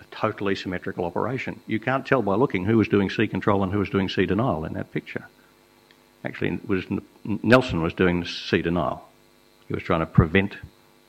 [0.00, 1.60] a totally symmetrical operation.
[1.66, 4.26] You can't tell by looking who was doing sea control and who was doing sea
[4.26, 5.26] denial in that picture.
[6.24, 6.84] Actually, was
[7.24, 9.08] Nelson was doing sea denial.
[9.68, 10.56] He was trying to prevent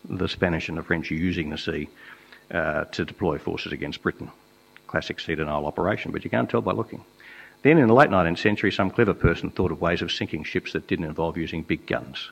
[0.08, 1.90] the Spanish and the French using the sea
[2.52, 4.32] uh, to deploy forces against Britain.
[4.86, 7.04] Classic sea denial operation, but you can't tell by looking.
[7.64, 10.74] Then, in the late 19th century, some clever person thought of ways of sinking ships
[10.74, 12.32] that didn't involve using big guns.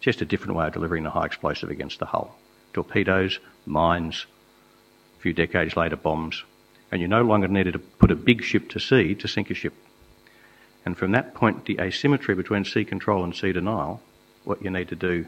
[0.00, 2.36] Just a different way of delivering the high explosive against the hull.
[2.72, 4.26] Torpedoes, mines,
[5.18, 6.42] a few decades later, bombs.
[6.90, 9.54] And you no longer needed to put a big ship to sea to sink a
[9.54, 9.74] ship.
[10.84, 14.00] And from that point, the asymmetry between sea control and sea denial,
[14.44, 15.26] what you need to do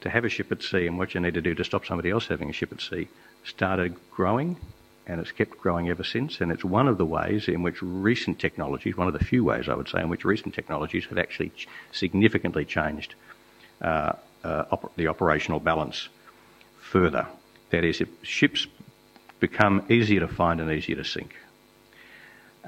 [0.00, 2.10] to have a ship at sea and what you need to do to stop somebody
[2.10, 3.08] else having a ship at sea
[3.44, 4.56] started growing
[5.08, 6.40] and it's kept growing ever since.
[6.40, 9.68] And it's one of the ways in which recent technologies, one of the few ways
[9.68, 13.14] I would say, in which recent technologies have actually ch- significantly changed
[13.80, 14.12] uh,
[14.44, 16.08] uh, op- the operational balance
[16.80, 17.26] further.
[17.70, 18.66] That is, ships
[19.40, 21.34] become easier to find and easier to sink.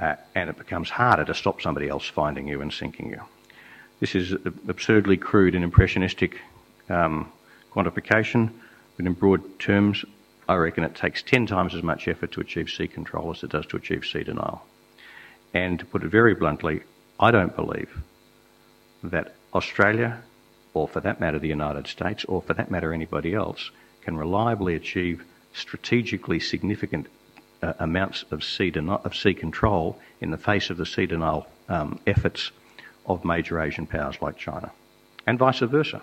[0.01, 3.21] Uh, and it becomes harder to stop somebody else finding you and sinking you.
[3.99, 4.33] This is
[4.67, 6.41] absurdly crude and impressionistic
[6.89, 7.31] um,
[7.71, 8.51] quantification,
[8.97, 10.07] but in broad terms,
[10.51, 13.53] I reckon it takes 10 times as much effort to achieve sea control as it
[13.53, 14.67] does to achieve sea denial.
[15.55, 16.83] And to put it very bluntly,
[17.21, 18.03] I don't believe
[19.05, 20.25] that Australia,
[20.75, 23.71] or for that matter the United States, or for that matter anybody else,
[24.03, 27.07] can reliably achieve strategically significant
[27.63, 32.51] uh, amounts of sea, of control in the face of the sea denial um, efforts
[33.07, 34.73] of major Asian powers like China,
[35.29, 36.03] and vice versa.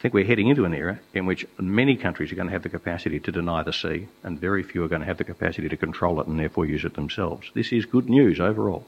[0.00, 2.62] I think we're heading into an era in which many countries are going to have
[2.62, 5.68] the capacity to deny the sea, and very few are going to have the capacity
[5.68, 7.50] to control it and therefore use it themselves.
[7.52, 8.86] This is good news overall.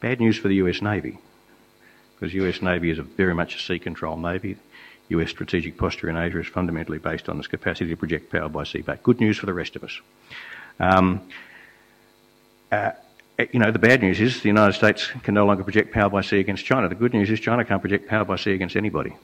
[0.00, 1.16] Bad news for the US Navy,
[2.14, 4.58] because US Navy is very much a sea control navy.
[5.08, 8.64] US strategic posture in Asia is fundamentally based on its capacity to project power by
[8.64, 9.02] sea back.
[9.02, 9.98] Good news for the rest of us.
[10.80, 11.26] Um,
[12.70, 12.90] uh,
[13.50, 16.20] you know, the bad news is the United States can no longer project power by
[16.20, 16.90] sea against China.
[16.90, 19.16] The good news is China can't project power by sea against anybody.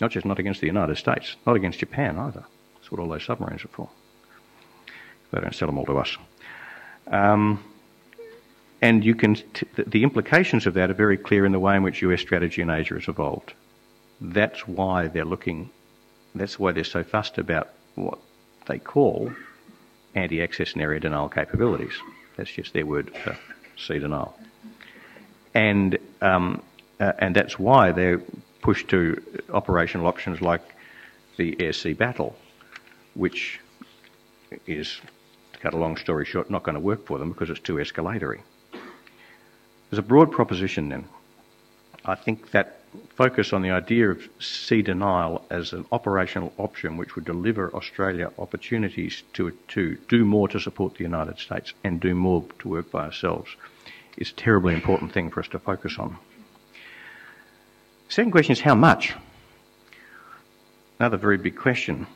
[0.00, 2.44] Not just not against the United States, not against Japan either.
[2.74, 3.88] That's what all those submarines are for.
[5.30, 6.16] They don't sell them all to us.
[7.06, 7.62] Um,
[8.80, 11.82] and you can t- the implications of that are very clear in the way in
[11.82, 13.54] which US strategy in Asia has evolved.
[14.20, 15.70] That's why they're looking,
[16.34, 18.18] that's why they're so fussed about what
[18.66, 19.32] they call
[20.14, 21.94] anti access and area denial capabilities.
[22.36, 23.38] That's just their word for
[23.76, 24.36] sea denial.
[25.54, 26.62] And, um,
[27.00, 28.22] uh, and that's why they're
[28.64, 29.22] pushed to
[29.52, 30.62] operational options like
[31.36, 32.34] the air sea battle,
[33.12, 33.60] which
[34.66, 35.00] is,
[35.52, 37.74] to cut a long story short, not going to work for them because it's too
[37.74, 38.40] escalatory.
[39.90, 41.04] There's a broad proposition then.
[42.06, 42.80] I think that
[43.16, 48.32] focus on the idea of sea denial as an operational option which would deliver Australia
[48.38, 52.90] opportunities to, to do more to support the United States and do more to work
[52.90, 53.50] by ourselves
[54.16, 56.16] is a terribly important thing for us to focus on.
[58.08, 59.14] Second question is how much?
[60.98, 62.06] Another very big question.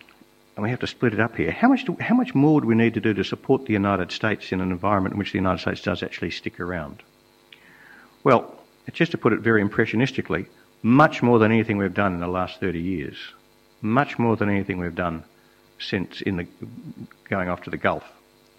[0.56, 1.52] And we have to split it up here.
[1.52, 4.10] How much, do, how much more do we need to do to support the United
[4.10, 7.02] States in an environment in which the United States does actually stick around?
[8.24, 8.54] Well,
[8.92, 10.46] just to put it very impressionistically,
[10.82, 13.16] much more than anything we've done in the last 30 years.
[13.82, 15.22] Much more than anything we've done
[15.78, 16.46] since in the
[17.28, 18.04] going off to the Gulf,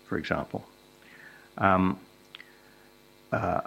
[0.08, 0.66] for example.
[1.58, 2.00] Um,
[3.32, 3.62] uh,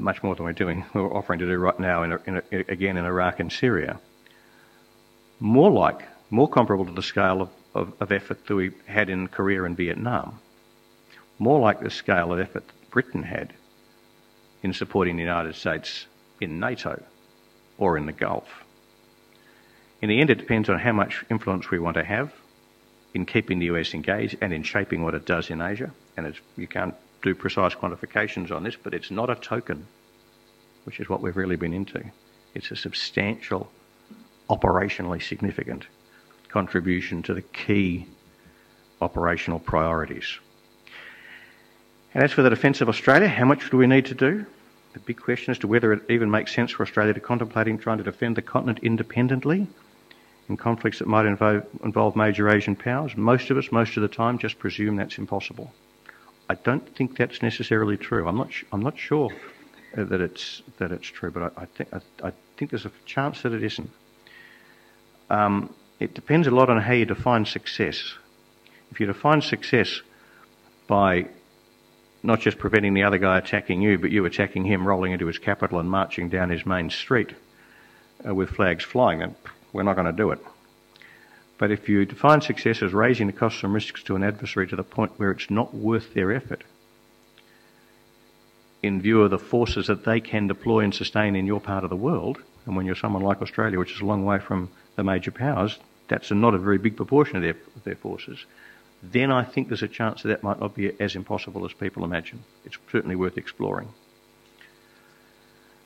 [0.00, 3.04] much more than we're doing, we're offering to do right now, in, in, again in
[3.04, 3.98] Iraq and Syria.
[5.40, 9.28] More like, more comparable to the scale of, of, of effort that we had in
[9.28, 10.40] Korea and Vietnam.
[11.38, 13.52] More like the scale of effort Britain had
[14.62, 16.06] in supporting the United States
[16.40, 17.02] in NATO
[17.78, 18.64] or in the Gulf.
[20.00, 22.32] In the end, it depends on how much influence we want to have
[23.14, 25.90] in keeping the US engaged and in shaping what it does in Asia.
[26.16, 29.86] And you can't do precise quantifications on this, but it's not a token,
[30.84, 32.02] which is what we've really been into.
[32.54, 33.70] It's a substantial,
[34.48, 35.86] operationally significant
[36.48, 38.06] contribution to the key
[39.00, 40.38] operational priorities.
[42.14, 44.46] And as for the defence of Australia, how much do we need to do?
[44.94, 47.98] The big question as to whether it even makes sense for Australia to contemplating trying
[47.98, 49.66] to defend the continent independently
[50.48, 53.16] in conflicts that might involve, involve major Asian powers.
[53.16, 55.70] Most of us, most of the time, just presume that's impossible.
[56.48, 58.26] I don't think that's necessarily true.
[58.26, 58.50] I'm not.
[58.72, 59.30] I'm not sure
[59.94, 63.42] that it's that it's true, but I, I think I, I, think there's a chance
[63.42, 63.90] that it isn't.
[65.30, 68.14] Um, it depends a lot on how you define success.
[68.90, 70.00] If you define success
[70.86, 71.28] by
[72.22, 75.38] not just preventing the other guy attacking you, but you attacking him, rolling into his
[75.38, 77.34] capital and marching down his main street
[78.26, 79.36] uh, with flags flying, then
[79.72, 80.40] we're not going to do it.
[81.58, 84.76] But if you define success as raising the costs and risks to an adversary to
[84.76, 86.64] the point where it's not worth their effort,
[88.82, 91.90] in view of the forces that they can deploy and sustain in your part of
[91.90, 95.02] the world, and when you're someone like Australia, which is a long way from the
[95.02, 98.46] major powers, that's not a very big proportion of their, of their forces
[99.02, 102.04] then I think there's a chance that that might not be as impossible as people
[102.04, 102.42] imagine.
[102.64, 103.88] It's certainly worth exploring.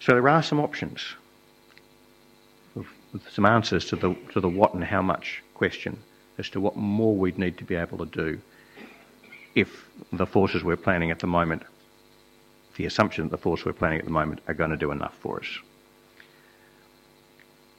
[0.01, 1.15] So there are some options,
[3.13, 5.99] with some answers to the, to the what and how much question
[6.39, 8.41] as to what more we'd need to be able to do
[9.55, 11.63] if the forces we're planning at the moment,
[12.77, 15.15] the assumption that the forces we're planning at the moment are going to do enough
[15.21, 15.59] for us.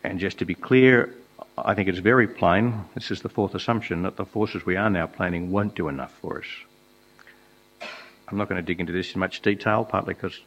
[0.03, 1.15] And just to be clear,
[1.57, 4.89] I think it's very plain, this is the fourth assumption, that the forces we are
[4.89, 7.87] now planning won't do enough for us.
[8.27, 10.39] I'm not going to dig into this in much detail, partly because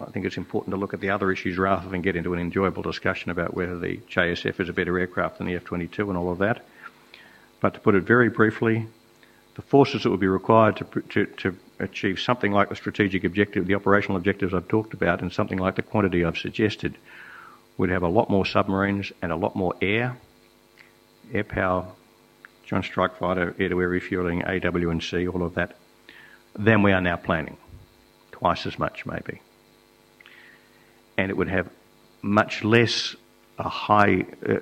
[0.00, 2.40] I think it's important to look at the other issues rather than get into an
[2.40, 6.18] enjoyable discussion about whether the JSF is a better aircraft than the F 22 and
[6.18, 6.64] all of that.
[7.60, 8.86] But to put it very briefly,
[9.54, 13.66] the forces that would be required to, to, to achieve something like the strategic objective,
[13.66, 16.96] the operational objectives I've talked about, and something like the quantity I've suggested,
[17.78, 20.16] would have a lot more submarines and a lot more air
[21.32, 21.86] air power,
[22.64, 25.76] Joint Strike Fighter, air-to-air refueling, AEW&C, all of that,
[26.54, 27.56] than we are now planning.
[28.32, 29.40] Twice as much, maybe.
[31.16, 31.70] And it would have
[32.22, 33.16] much less
[33.58, 34.56] a high uh,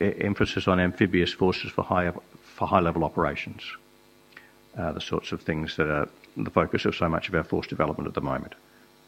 [0.00, 2.10] emphasis on amphibious forces for high,
[2.42, 3.62] for high level operations.
[4.76, 7.66] Uh, the sorts of things that are the focus of so much of our force
[7.66, 8.54] development at the moment.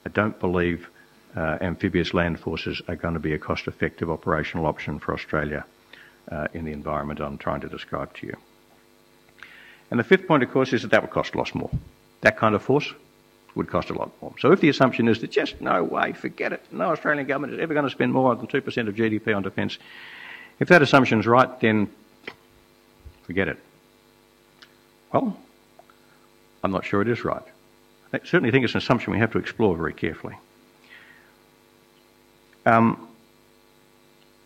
[0.05, 0.89] I don't believe
[1.37, 5.65] uh, amphibious land forces are going to be a cost effective operational option for Australia
[6.31, 8.37] uh, in the environment I'm trying to describe to you.
[9.91, 11.71] And the fifth point, of course, is that that would cost a lot more.
[12.21, 12.93] That kind of force
[13.55, 14.33] would cost a lot more.
[14.39, 17.61] So if the assumption is that just no way, forget it, no Australian government is
[17.61, 19.79] ever going to spend more than 2% of GDP on defence,
[20.59, 21.89] if that assumption is right, then
[23.23, 23.59] forget it.
[25.13, 25.37] Well,
[26.63, 27.43] I'm not sure it is right.
[28.13, 30.37] I certainly think it's an assumption we have to explore very carefully.
[32.67, 33.09] Um,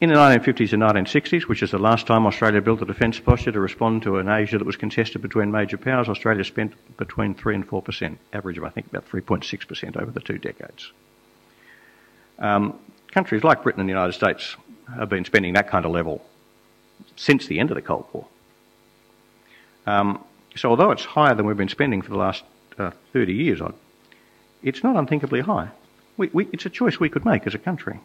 [0.04, 3.52] in the 1950s and 1960s, which is the last time Australia built a defence posture
[3.52, 7.54] to respond to an Asia that was contested between major powers, Australia spent between 3
[7.54, 10.92] and 4%, average of I think about 3.6% over the two decades.
[12.38, 12.78] Um,
[13.12, 14.56] countries like Britain and the United States
[14.94, 16.22] have been spending that kind of level
[17.16, 18.26] since the end of the Cold War.
[19.86, 20.22] Um,
[20.54, 22.44] so although it's higher than we've been spending for the last
[22.78, 23.62] uh, 30 years,
[24.62, 25.70] it's not unthinkably high.
[26.18, 28.00] We, we, it's a choice we could make as a country.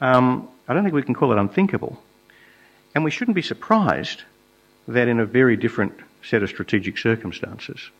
[0.00, 2.00] Um, I don't think we can call it unthinkable.
[2.94, 4.22] And we shouldn't be surprised
[4.86, 7.90] that in a very different set of strategic circumstances,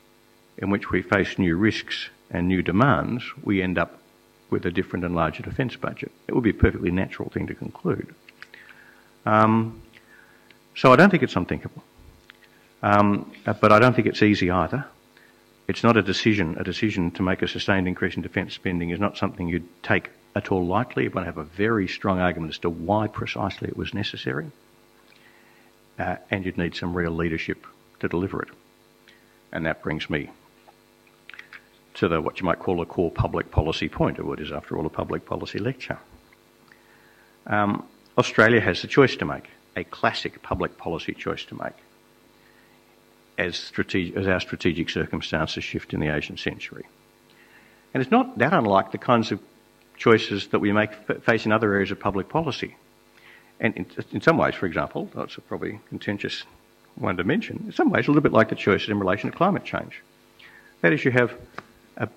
[0.56, 3.98] in which we face new risks and new demands, we end up
[4.50, 6.10] with a different and larger defence budget.
[6.26, 8.14] It would be a perfectly natural thing to conclude.
[9.26, 9.82] Um,
[10.74, 11.82] so I don't think it's unthinkable.
[12.82, 14.86] Um, but I don't think it's easy either.
[15.66, 16.56] It's not a decision.
[16.58, 20.10] A decision to make a sustained increase in defence spending is not something you'd take
[20.38, 23.76] at all likely, but I have a very strong argument as to why precisely it
[23.76, 24.50] was necessary.
[25.98, 27.66] Uh, and you'd need some real leadership
[27.98, 28.48] to deliver it.
[29.52, 30.30] And that brings me
[31.94, 34.78] to the what you might call a core public policy point of what is, after
[34.78, 35.98] all, a public policy lecture.
[37.48, 37.84] Um,
[38.16, 41.74] Australia has a choice to make, a classic public policy choice to make,
[43.36, 43.72] as,
[44.16, 46.84] as our strategic circumstances shift in the Asian century.
[47.92, 49.40] And it's not that unlike the kinds of
[49.98, 52.76] choices that we make face in other areas of public policy.
[53.60, 56.44] And in, in some ways, for example, that's a probably contentious
[56.94, 59.36] one to mention, in some ways a little bit like the choices in relation to
[59.36, 60.02] climate change.
[60.80, 61.34] That is, you have
[61.96, 62.08] a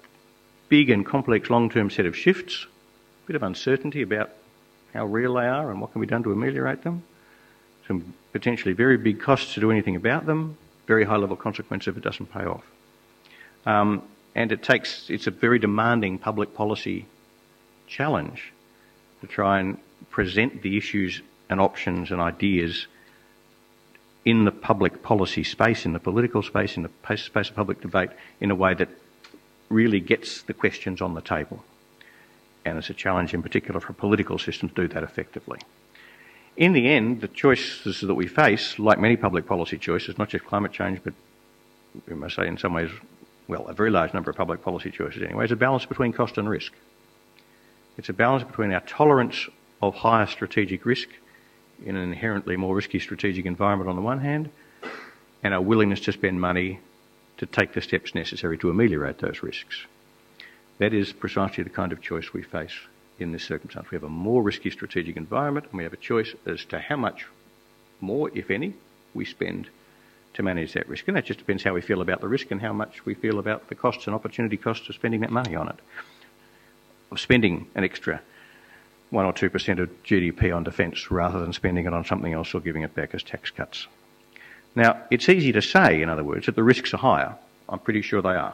[0.70, 2.66] big and complex long-term set of shifts,
[3.24, 4.30] a bit of uncertainty about
[4.94, 7.04] how real they are and what can be done to ameliorate them.
[7.88, 10.58] some potentially very big costs to do anything about them,
[10.88, 12.64] very high level consequence if it doesn't pay off.
[13.66, 14.04] Um,
[14.36, 17.06] and it takes, it's a very demanding public policy
[17.92, 18.54] challenge
[19.20, 19.78] to try and
[20.10, 22.88] present the issues and options and ideas
[24.24, 28.10] in the public policy space, in the political space, in the space of public debate,
[28.40, 28.90] in a way that
[29.70, 31.64] really gets the questions on the table.
[32.64, 35.60] And it's a challenge in particular for a political systems to do that effectively.
[36.56, 40.46] In the end, the choices that we face, like many public policy choices, not just
[40.46, 41.14] climate change, but
[42.08, 42.92] we must say in some ways,
[43.48, 46.38] well, a very large number of public policy choices anyway, is a balance between cost
[46.38, 46.74] and risk.
[48.02, 49.48] It's a balance between our tolerance
[49.80, 51.08] of higher strategic risk
[51.86, 54.50] in an inherently more risky strategic environment on the one hand,
[55.44, 56.80] and our willingness to spend money
[57.38, 59.86] to take the steps necessary to ameliorate those risks.
[60.80, 62.74] That is precisely the kind of choice we face
[63.20, 63.92] in this circumstance.
[63.92, 66.96] We have a more risky strategic environment, and we have a choice as to how
[66.96, 67.28] much
[68.00, 68.74] more, if any,
[69.14, 69.70] we spend
[70.34, 71.08] to manage that risk.
[71.08, 73.38] And that just depends how we feel about the risk and how much we feel
[73.38, 75.76] about the costs and opportunity costs of spending that money on it,
[77.12, 78.22] of spending an extra
[79.10, 82.62] 1 or 2% of GDP on defence rather than spending it on something else or
[82.62, 83.88] giving it back as tax cuts.
[84.76, 87.36] Now, it's easy to say, in other words, that the risks are higher.
[87.68, 88.54] I'm pretty sure they are.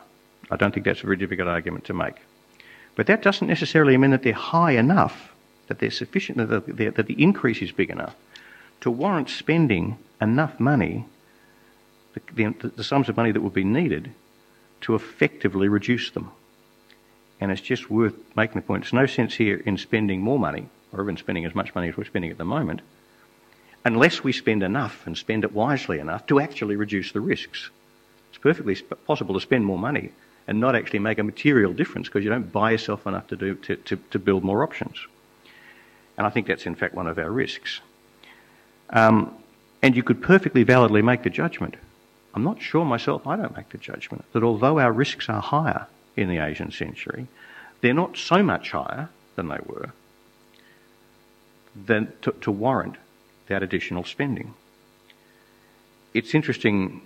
[0.49, 2.15] I don't think that's a very difficult argument to make.
[2.95, 5.31] But that doesn't necessarily mean that they're high enough,
[5.67, 8.15] that they're sufficient, that the, that the increase is big enough
[8.81, 11.05] to warrant spending enough money,
[12.13, 14.11] the, the, the sums of money that would be needed,
[14.81, 16.31] to effectively reduce them.
[17.39, 18.83] And it's just worth making the point.
[18.83, 21.97] There's no sense here in spending more money, or even spending as much money as
[21.97, 22.81] we're spending at the moment,
[23.85, 27.69] unless we spend enough and spend it wisely enough to actually reduce the risks.
[28.29, 28.75] It's perfectly
[29.05, 30.11] possible to spend more money
[30.47, 33.55] and not actually make a material difference because you don't buy yourself enough to, do,
[33.55, 34.97] to, to, to build more options.
[36.17, 37.81] And I think that's in fact one of our risks.
[38.89, 39.33] Um,
[39.81, 41.75] and you could perfectly validly make the judgment.
[42.33, 45.87] I'm not sure myself, I don't make the judgment, that although our risks are higher
[46.17, 47.27] in the Asian century,
[47.81, 49.93] they're not so much higher than they were
[51.85, 52.95] than to, to warrant
[53.47, 54.53] that additional spending.
[56.13, 57.01] It's interesting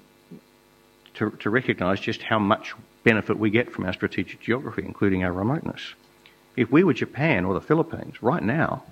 [1.16, 5.34] to, to recognise just how much benefit we get from our strategic geography, including our
[5.34, 5.93] remoteness.
[6.55, 8.84] If we were Japan or the Philippines right now,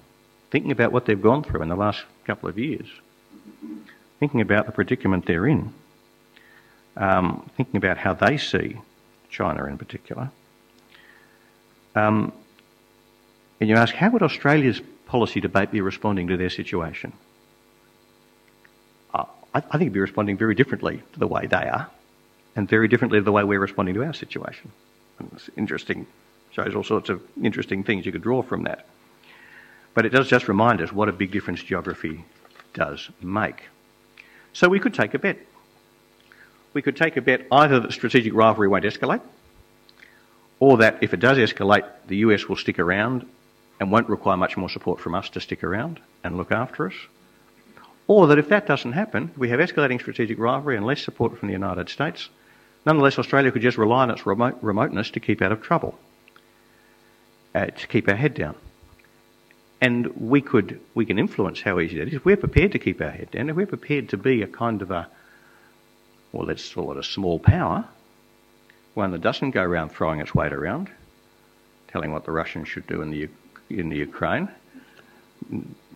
[0.51, 2.87] thinking about what they've gone through in the last couple of years,
[4.19, 5.73] thinking about the predicament they're in,
[6.97, 8.77] um, thinking about how they see
[9.29, 10.31] China in particular,
[11.95, 12.31] um,
[13.59, 17.13] and you ask, how would Australia's policy debate be responding to their situation?
[19.13, 21.89] Uh, I, I think it'd be responding very differently to the way they are
[22.55, 24.71] and very differently to the way we're responding to our situation.
[25.19, 26.07] And it's interesting,
[26.51, 28.85] shows all sorts of interesting things you could draw from that.
[29.93, 32.23] But it does just remind us what a big difference geography
[32.73, 33.63] does make.
[34.53, 35.37] So we could take a bet.
[36.73, 39.21] We could take a bet either that strategic rivalry won't escalate,
[40.59, 43.25] or that if it does escalate, the US will stick around
[43.79, 46.95] and won't require much more support from us to stick around and look after us.
[48.07, 51.47] Or that if that doesn't happen, we have escalating strategic rivalry and less support from
[51.47, 52.29] the United States,
[52.85, 55.99] Nonetheless, Australia could just rely on its remote, remoteness to keep out of trouble,
[57.53, 58.55] uh, to keep our head down.
[59.81, 62.23] And we could we can influence how easy that is.
[62.25, 65.07] We're prepared to keep our head down, we're prepared to be a kind of a,
[66.31, 67.85] well, let's call it a small power,
[68.93, 70.89] one that doesn't go around throwing its weight around,
[71.87, 73.29] telling what the Russians should do in the
[73.69, 74.49] in the Ukraine,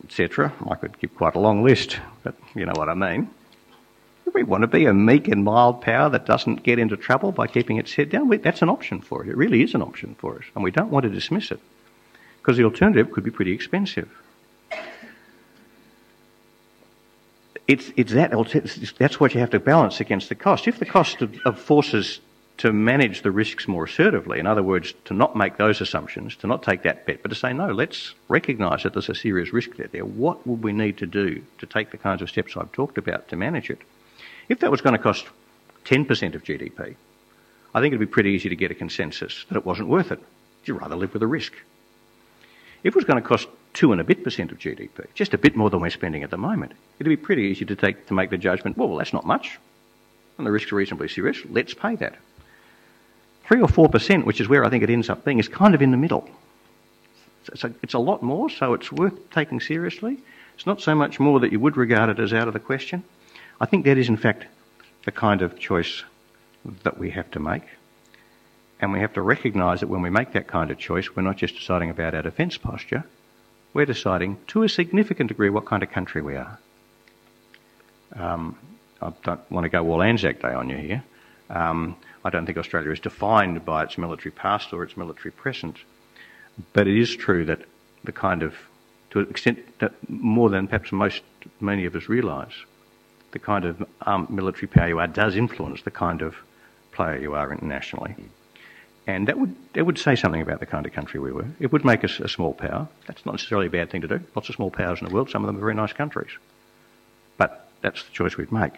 [0.04, 0.54] etc.
[0.70, 3.30] I could give quite a long list, but you know what I mean.
[4.34, 7.46] We want to be a meek and mild power that doesn't get into trouble by
[7.48, 8.30] keeping its head down.
[8.30, 9.30] That's an option for it.
[9.30, 11.60] It really is an option for us, and we don't want to dismiss it
[12.42, 14.10] because the alternative could be pretty expensive.
[17.68, 18.32] It's, it's that,
[18.98, 20.68] that's what you have to balance against the cost.
[20.68, 22.20] If the cost of, of forces
[22.58, 26.48] to manage the risks more assertively, in other words, to not make those assumptions, to
[26.48, 29.72] not take that bet, but to say, no, let's recognise that there's a serious risk
[29.78, 30.06] there.
[30.06, 33.30] What would we need to do to take the kinds of steps I've talked about
[33.30, 33.80] to manage it?
[34.50, 35.26] If that was going to cost
[35.86, 36.96] 10% of GDP,
[37.74, 40.20] I think it'd be pretty easy to get a consensus that it wasn't worth it.
[40.66, 41.54] You'd rather live with a risk.
[42.84, 45.38] If it was going to cost two and a bit percent of GDP, just a
[45.38, 48.14] bit more than we're spending at the moment, it'd be pretty easy to take to
[48.14, 49.60] make the judgment, well, well that's not much,
[50.38, 51.38] and the risks are reasonably serious.
[51.50, 52.16] Let's pay that.
[53.46, 55.76] Three or four percent, which is where I think it ends up being, is kind
[55.76, 56.30] of in the middle.
[57.48, 60.18] It's a, it's a lot more, so it's worth taking seriously.
[60.56, 63.04] It's not so much more that you would regard it as out of the question.
[63.60, 64.46] I think that is, in fact,
[65.06, 66.04] the kind of choice
[66.84, 67.64] that we have to make.
[68.80, 71.38] And we have to recognise that when we make that kind of choice, we're not
[71.38, 73.04] just deciding about our defence posture,
[73.74, 76.60] we're deciding to a significant degree what kind of country we are.
[78.16, 78.58] Um,
[79.02, 81.04] I don't want to go all Anzac Day on you here.
[81.50, 85.78] Um, I don't think Australia is defined by its military past or its military present,
[86.72, 87.62] but it is true that
[88.04, 88.54] the kind of,
[89.12, 91.22] to an extent that more than perhaps most
[91.60, 92.54] many of us realise,
[93.32, 96.36] the kind of um, military power you are does influence the kind of
[96.92, 98.16] player you are internationally.
[99.06, 101.46] And that would, would say something about the kind of country we were.
[101.60, 102.88] It would make us a small power.
[103.06, 104.22] That's not necessarily a bad thing to do.
[104.36, 106.32] Lots of small powers in the world, some of them are very nice countries.
[107.38, 108.74] But that's the choice we'd make.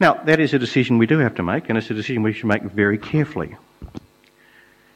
[0.00, 2.32] Now, that is a decision we do have to make, and it's a decision we
[2.32, 3.56] should make very carefully.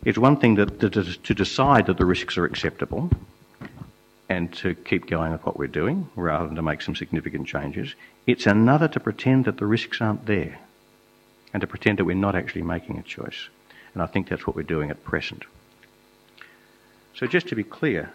[0.04, 3.10] It's one thing that, to decide that the risks are acceptable
[4.28, 7.94] and to keep going with what we're doing rather than to make some significant changes.
[8.26, 10.58] It's another to pretend that the risks aren't there
[11.54, 13.48] and to pretend that we're not actually making a choice.
[13.94, 15.44] And I think that's what we're doing at present.
[17.14, 18.12] So, just to be clear,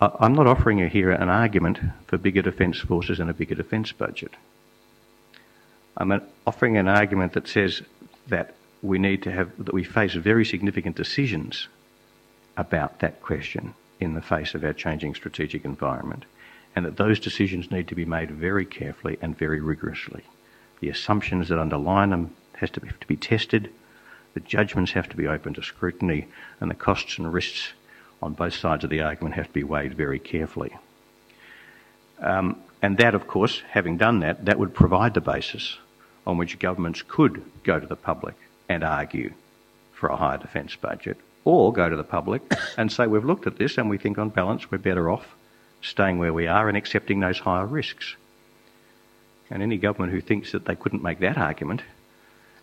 [0.00, 3.90] I'm not offering you here an argument for bigger defence forces and a bigger defence
[3.90, 4.32] budget.
[5.96, 7.82] I'm offering an argument that says
[8.28, 11.66] that we need to have, that we face very significant decisions
[12.56, 16.24] about that question in the face of our changing strategic environment,
[16.76, 20.22] and that those decisions need to be made very carefully and very rigorously.
[20.80, 23.70] The assumptions that underlie them has to be, to be tested,
[24.34, 26.26] the judgments have to be open to scrutiny,
[26.60, 27.72] and the costs and risks
[28.22, 30.76] on both sides of the argument have to be weighed very carefully.
[32.20, 35.78] Um, and that, of course, having done that, that would provide the basis
[36.26, 38.36] on which governments could go to the public
[38.68, 39.32] and argue
[39.92, 42.42] for a higher defence budget, or go to the public
[42.76, 45.34] and say, We've looked at this and we think on balance we're better off
[45.82, 48.16] staying where we are and accepting those higher risks.
[49.50, 51.82] And any government who thinks that they couldn't make that argument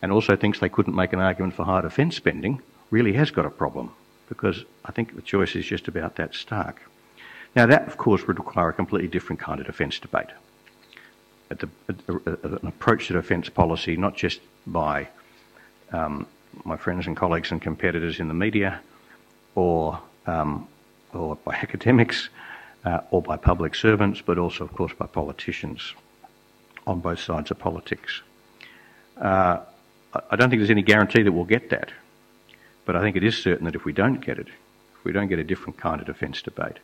[0.02, 2.62] and also thinks they couldn't make an argument for higher defence spending
[2.92, 3.92] really has got a problem
[4.30, 6.82] because I think the choice is just about that stark.
[7.56, 10.28] Now, that, of course, would require a completely different kind of defence debate.
[11.50, 11.70] The,
[12.08, 15.08] an approach to defence policy, not just by
[15.94, 16.28] um,
[16.66, 18.82] my friends and colleagues and competitors in the media
[19.56, 20.68] or, um,
[21.14, 22.30] or by academics
[22.84, 25.94] uh, or by public servants, but also, of course, by politicians
[26.88, 28.22] on both sides of politics.
[29.18, 29.60] Uh,
[30.32, 31.92] I don't think there's any guarantee that we'll get that,
[32.86, 35.28] but I think it is certain that if we don't get it, if we don't
[35.28, 36.78] get a different kind of defence debate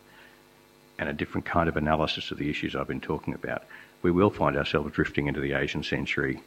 [0.99, 3.64] and a different kind of analysis of the issues I've been talking about,
[4.04, 6.41] we will find ourselves drifting into the Asian century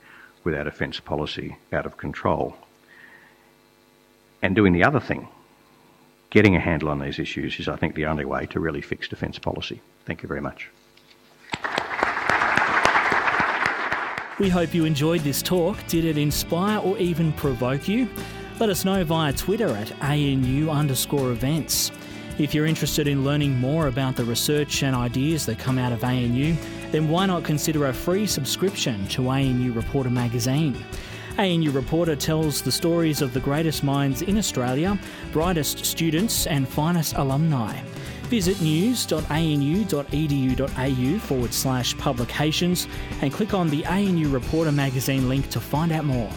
[0.44, 2.56] with our defence policy out of control.
[4.42, 5.28] And doing the other thing,
[6.28, 9.08] getting a handle on these issues, is, I think, the only way to really fix
[9.08, 9.80] defence policy.
[10.04, 10.68] Thank you very much.
[14.38, 15.78] We hope you enjoyed this talk.
[15.86, 18.06] Did it inspire or even provoke you?
[18.60, 21.90] Let us know via Twitter at ANU underscore events.
[22.38, 26.04] If you're interested in learning more about the research and ideas that come out of
[26.04, 26.54] ANU,
[26.90, 30.76] then why not consider a free subscription to ANU Reporter magazine?
[31.38, 34.98] ANU Reporter tells the stories of the greatest minds in Australia,
[35.32, 37.80] brightest students, and finest alumni.
[38.28, 42.88] Visit news.anu.edu.au forward slash publications
[43.22, 46.28] and click on the ANU Reporter magazine link to find out more.